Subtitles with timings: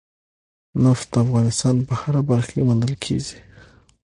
[0.83, 3.37] نفت د افغانستان په هره برخه کې موندل کېږي.